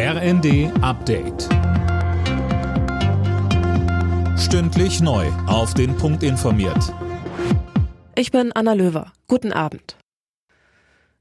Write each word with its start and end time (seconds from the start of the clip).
RND 0.00 0.70
Update. 0.80 1.48
Stündlich 4.38 5.00
neu. 5.00 5.26
Auf 5.48 5.74
den 5.74 5.96
Punkt 5.96 6.22
informiert. 6.22 6.94
Ich 8.14 8.30
bin 8.30 8.52
Anna 8.52 8.74
Löwer. 8.74 9.12
Guten 9.26 9.52
Abend. 9.52 9.96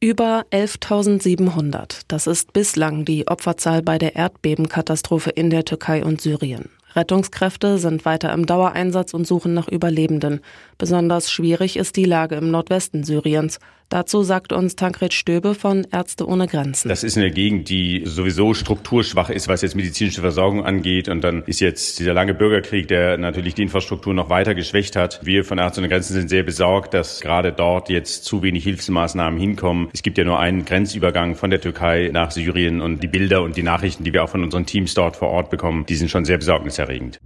Über 0.00 0.44
11.700. 0.52 2.02
Das 2.08 2.26
ist 2.26 2.52
bislang 2.52 3.06
die 3.06 3.26
Opferzahl 3.26 3.80
bei 3.80 3.96
der 3.96 4.16
Erdbebenkatastrophe 4.16 5.30
in 5.30 5.48
der 5.48 5.64
Türkei 5.64 6.04
und 6.04 6.20
Syrien. 6.20 6.68
Rettungskräfte 6.94 7.78
sind 7.78 8.04
weiter 8.04 8.34
im 8.34 8.44
Dauereinsatz 8.44 9.14
und 9.14 9.26
suchen 9.26 9.54
nach 9.54 9.68
Überlebenden. 9.68 10.40
Besonders 10.76 11.30
schwierig 11.30 11.78
ist 11.78 11.96
die 11.96 12.04
Lage 12.04 12.34
im 12.34 12.50
Nordwesten 12.50 13.02
Syriens. 13.02 13.60
Dazu 13.88 14.22
sagt 14.22 14.52
uns 14.52 14.76
Tankred 14.76 15.14
Stöbe 15.14 15.54
von 15.54 15.86
Ärzte 15.90 16.28
ohne 16.28 16.46
Grenzen. 16.46 16.90
Das 16.90 17.02
ist 17.02 17.16
eine 17.16 17.30
Gegend, 17.30 17.70
die 17.70 18.02
sowieso 18.04 18.52
strukturschwach 18.52 19.30
ist, 19.30 19.48
was 19.48 19.62
jetzt 19.62 19.76
medizinische 19.76 20.20
Versorgung 20.20 20.62
angeht. 20.66 21.08
Und 21.08 21.22
dann 21.22 21.42
ist 21.44 21.60
jetzt 21.60 21.98
dieser 21.98 22.12
lange 22.12 22.34
Bürgerkrieg, 22.34 22.86
der 22.88 23.16
natürlich 23.16 23.54
die 23.54 23.62
Infrastruktur 23.62 24.12
noch 24.12 24.28
weiter 24.28 24.54
geschwächt 24.54 24.94
hat. 24.94 25.20
Wir 25.24 25.42
von 25.42 25.56
Ärzte 25.56 25.80
ohne 25.80 25.88
Grenzen 25.88 26.12
sind 26.12 26.28
sehr 26.28 26.42
besorgt, 26.42 26.92
dass 26.92 27.20
gerade 27.22 27.50
dort 27.50 27.88
jetzt 27.88 28.26
zu 28.26 28.42
wenig 28.42 28.62
Hilfsmaßnahmen 28.64 29.40
hinkommen. 29.40 29.88
Es 29.94 30.02
gibt 30.02 30.18
ja 30.18 30.24
nur 30.24 30.38
einen 30.38 30.66
Grenzübergang 30.66 31.34
von 31.34 31.48
der 31.48 31.62
Türkei 31.62 32.10
nach 32.12 32.30
Syrien 32.30 32.82
und 32.82 33.02
die 33.02 33.08
Bilder 33.08 33.40
und 33.42 33.56
die 33.56 33.62
Nachrichten, 33.62 34.04
die 34.04 34.12
wir 34.12 34.22
auch 34.22 34.28
von 34.28 34.44
unseren 34.44 34.66
Teams 34.66 34.92
dort 34.92 35.16
vor 35.16 35.28
Ort 35.28 35.48
bekommen, 35.48 35.86
die 35.86 35.96
sind 35.96 36.10
schon 36.10 36.26
sehr 36.26 36.36
besorgniserregend. 36.36 37.20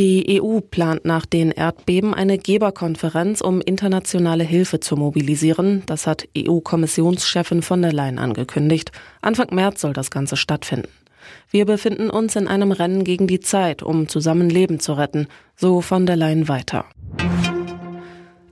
Die 0.00 0.40
EU 0.40 0.60
plant 0.60 1.04
nach 1.04 1.26
den 1.26 1.50
Erdbeben 1.50 2.14
eine 2.14 2.38
Geberkonferenz, 2.38 3.42
um 3.42 3.60
internationale 3.60 4.44
Hilfe 4.44 4.80
zu 4.80 4.96
mobilisieren. 4.96 5.82
Das 5.84 6.06
hat 6.06 6.26
EU-Kommissionschefin 6.34 7.60
von 7.60 7.82
der 7.82 7.92
Leyen 7.92 8.18
angekündigt. 8.18 8.92
Anfang 9.20 9.54
März 9.54 9.82
soll 9.82 9.92
das 9.92 10.10
Ganze 10.10 10.38
stattfinden. 10.38 10.88
Wir 11.50 11.66
befinden 11.66 12.08
uns 12.08 12.34
in 12.34 12.48
einem 12.48 12.72
Rennen 12.72 13.04
gegen 13.04 13.26
die 13.26 13.40
Zeit, 13.40 13.82
um 13.82 14.08
zusammen 14.08 14.48
Leben 14.48 14.80
zu 14.80 14.94
retten, 14.94 15.26
so 15.54 15.82
von 15.82 16.06
der 16.06 16.16
Leyen 16.16 16.48
weiter. 16.48 16.86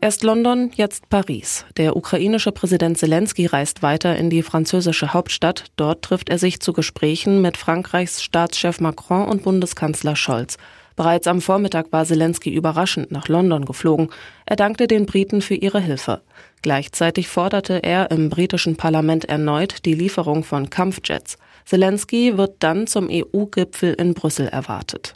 Erst 0.03 0.25
London, 0.25 0.71
jetzt 0.75 1.09
Paris. 1.09 1.65
Der 1.79 1.97
ukrainische 1.97 2.53
Präsident 2.53 2.99
Zelensky 2.99 3.47
reist 3.47 3.83
weiter 3.83 4.17
in 4.17 4.29
die 4.29 4.43
französische 4.43 5.15
Hauptstadt. 5.15 5.65
Dort 5.77 6.03
trifft 6.03 6.29
er 6.29 6.37
sich 6.37 6.61
zu 6.61 6.75
Gesprächen 6.75 7.41
mit 7.41 7.57
Frankreichs 7.57 8.23
Staatschef 8.23 8.81
Macron 8.81 9.27
und 9.27 9.45
Bundeskanzler 9.45 10.15
Scholz. 10.15 10.59
Bereits 10.99 11.29
am 11.29 11.41
Vormittag 11.41 11.93
war 11.93 12.05
Zelensky 12.05 12.53
überraschend 12.53 13.13
nach 13.13 13.29
London 13.29 13.65
geflogen. 13.65 14.09
Er 14.47 14.57
dankte 14.57 14.89
den 14.89 15.07
Briten 15.07 15.43
für 15.43 15.55
ihre 15.55 15.79
Hilfe. 15.79 16.23
Gleichzeitig 16.61 17.29
forderte 17.29 17.85
er 17.85 18.11
im 18.11 18.31
britischen 18.31 18.75
Parlament 18.75 19.25
erneut 19.27 19.85
die 19.85 19.95
Lieferung 19.95 20.43
von 20.43 20.71
Kampfjets. 20.71 21.39
Zelensky 21.65 22.37
wird 22.37 22.57
dann 22.59 22.89
zum 22.89 23.09
EU-Gipfel 23.09 23.95
in 23.95 24.15
Brüssel 24.15 24.49
erwartet. 24.49 25.15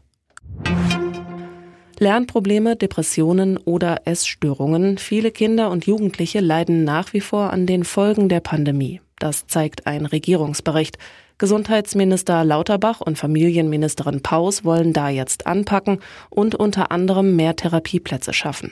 Lernprobleme, 1.98 2.76
Depressionen 2.76 3.56
oder 3.56 4.02
Essstörungen. 4.04 4.98
Viele 4.98 5.32
Kinder 5.32 5.68
und 5.72 5.84
Jugendliche 5.84 6.38
leiden 6.38 6.84
nach 6.84 7.12
wie 7.12 7.20
vor 7.20 7.52
an 7.52 7.66
den 7.66 7.82
Folgen 7.82 8.28
der 8.28 8.40
Pandemie. 8.40 9.00
Das 9.18 9.48
zeigt 9.48 9.88
ein 9.88 10.06
Regierungsbericht. 10.06 10.96
Gesundheitsminister 11.42 12.44
Lauterbach 12.44 13.00
und 13.00 13.18
Familienministerin 13.18 14.22
Paus 14.22 14.64
wollen 14.64 14.92
da 14.92 15.08
jetzt 15.08 15.48
anpacken 15.48 15.98
und 16.30 16.54
unter 16.54 16.92
anderem 16.92 17.34
mehr 17.34 17.56
Therapieplätze 17.56 18.32
schaffen. 18.32 18.70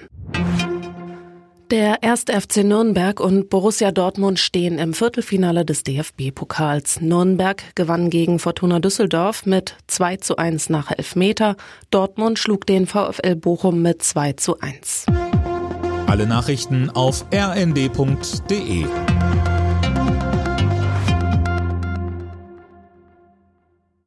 Der 1.72 2.04
1. 2.04 2.26
FC 2.28 2.58
Nürnberg 2.58 3.18
und 3.18 3.50
Borussia 3.50 3.90
Dortmund 3.90 4.38
stehen 4.38 4.78
im 4.78 4.94
Viertelfinale 4.94 5.64
des 5.64 5.82
DFB-Pokals. 5.82 7.00
Nürnberg 7.00 7.60
gewann 7.74 8.08
gegen 8.08 8.38
Fortuna 8.38 8.78
Düsseldorf 8.78 9.46
mit 9.46 9.74
2 9.88 10.18
zu 10.18 10.36
1 10.36 10.68
nach 10.70 10.92
Elfmeter. 10.96 11.56
Dortmund 11.90 12.38
schlug 12.38 12.66
den 12.66 12.86
VfL 12.86 13.34
Bochum 13.34 13.82
mit 13.82 14.04
2 14.04 14.34
zu 14.34 14.60
1. 14.60 15.06
Alle 16.06 16.28
Nachrichten 16.28 16.88
auf 16.90 17.24
rnd.de 17.34 18.84